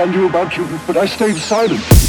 I 0.00 0.06
knew 0.06 0.26
about 0.26 0.56
you, 0.56 0.66
but 0.86 0.96
I 0.96 1.04
stayed 1.04 1.36
silent. 1.36 1.99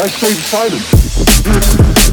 I 0.00 0.06
stayed 0.06 0.36
silent. 0.44 2.07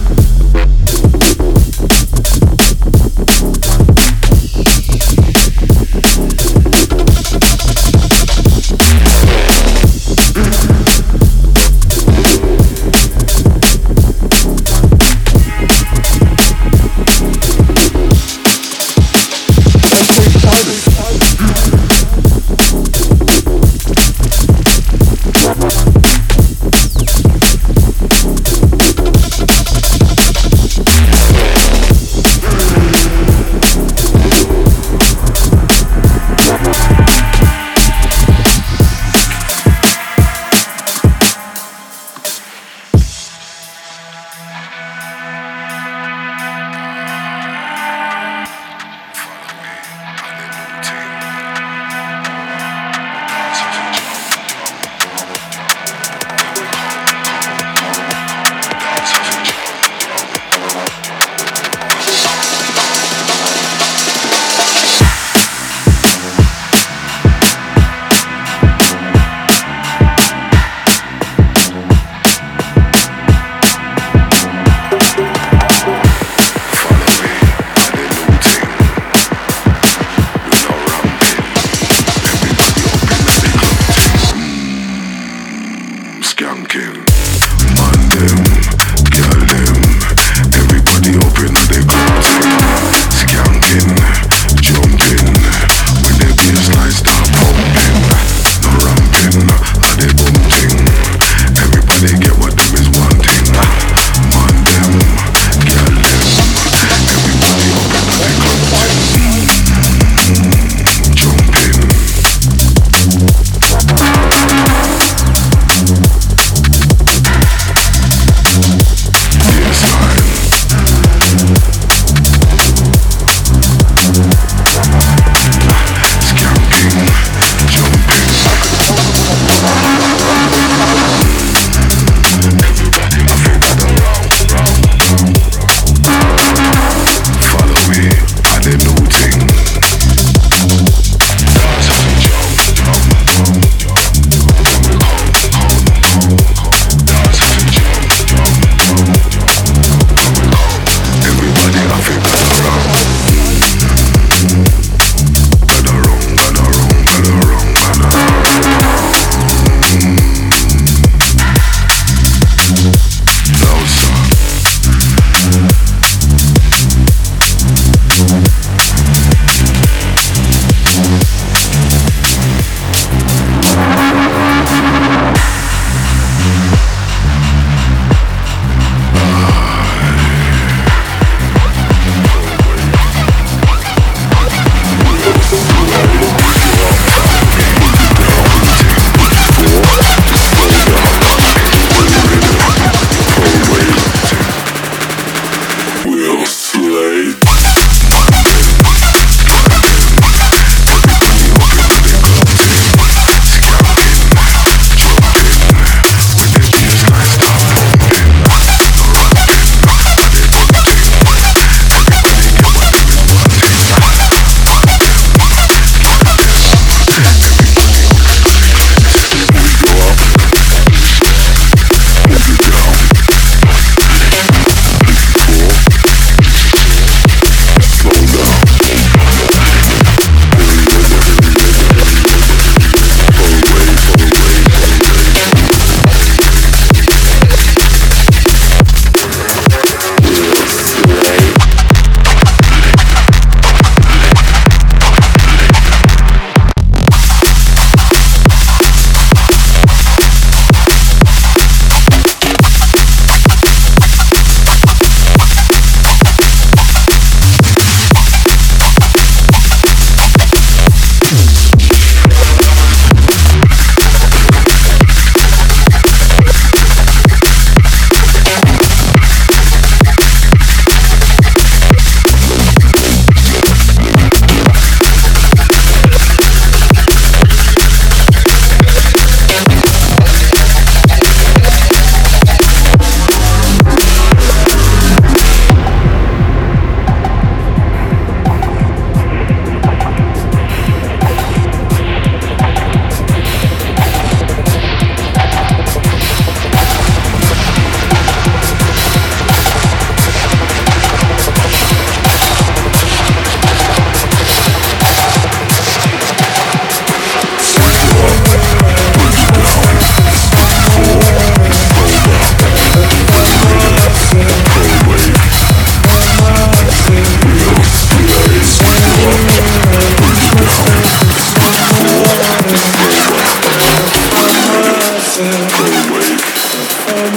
for 327.06 327.30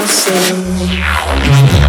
myself. 0.00 1.79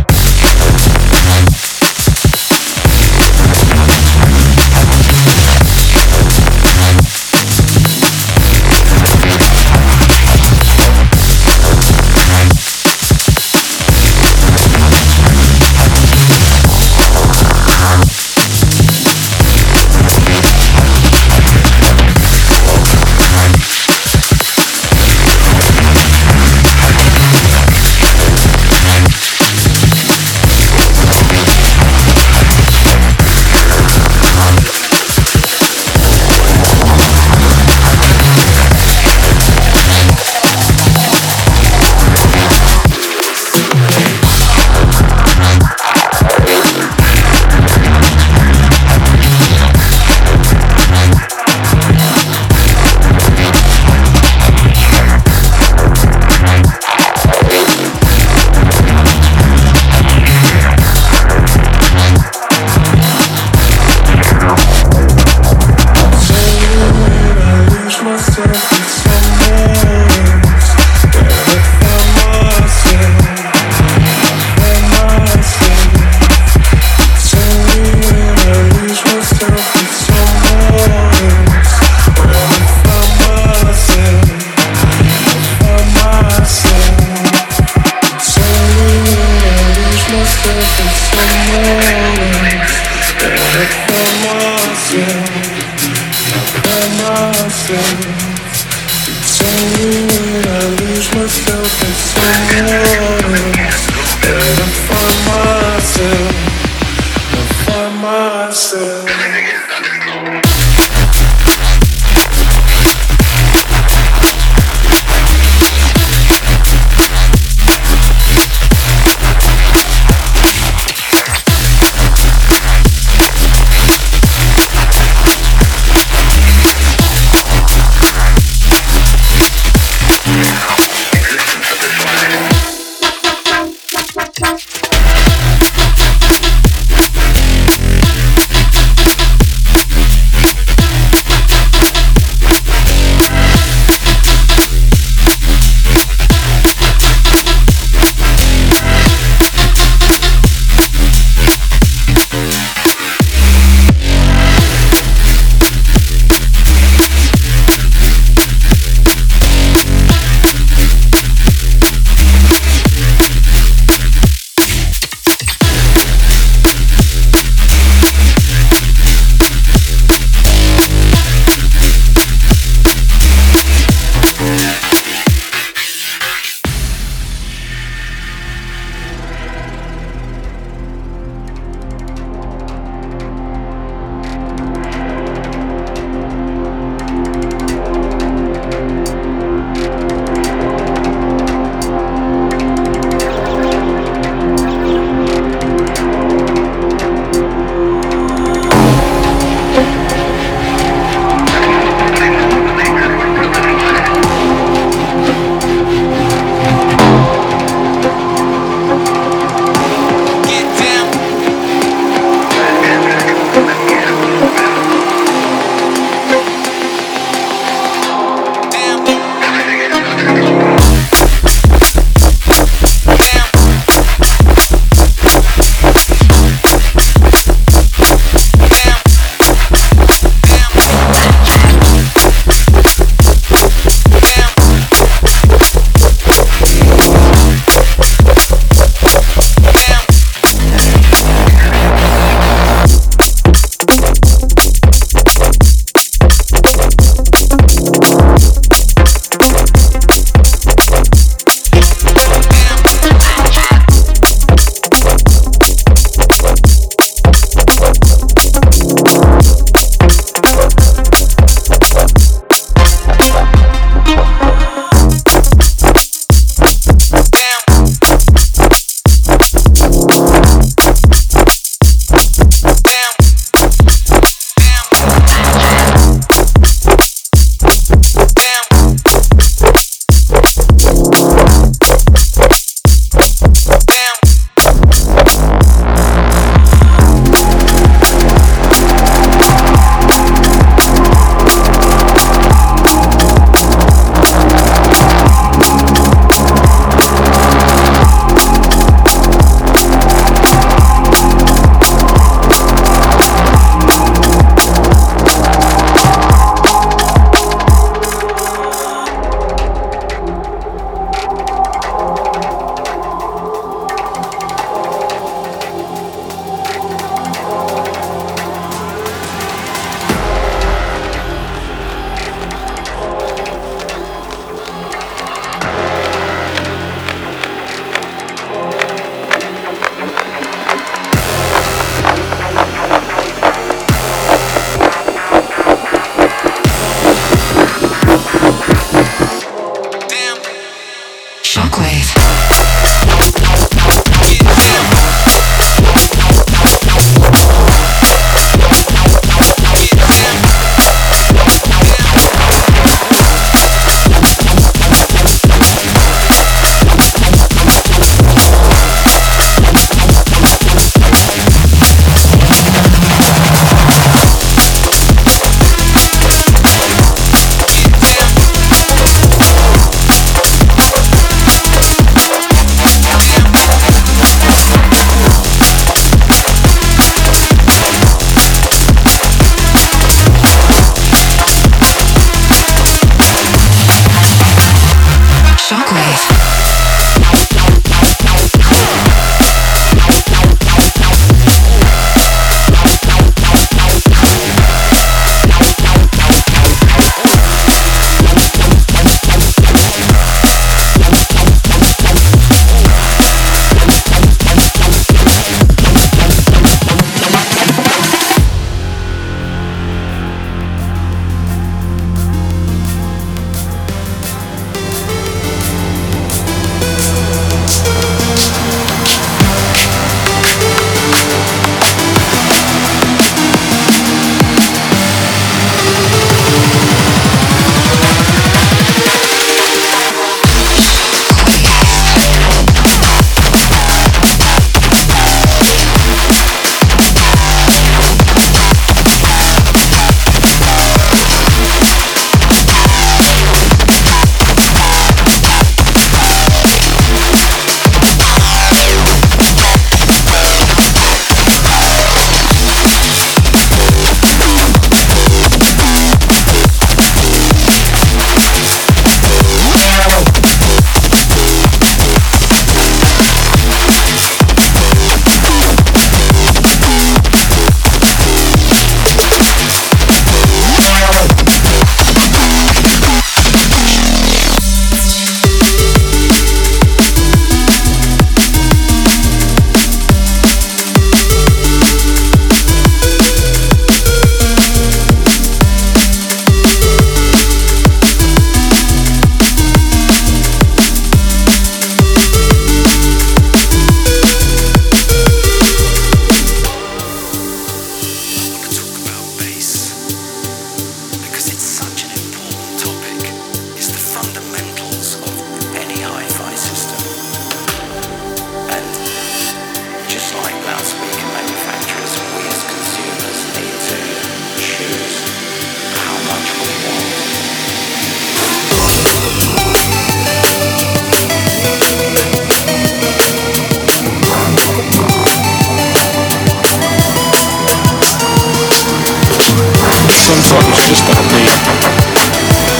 Sometimes 530.52 531.00
just 531.08 531.24
beat, 531.32 531.56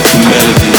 the 0.04 0.20
melody, 0.28 0.71